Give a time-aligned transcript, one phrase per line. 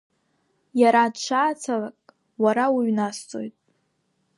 [0.81, 1.99] Иара дшаацалак,
[2.43, 3.55] уара уҩнасҵоит.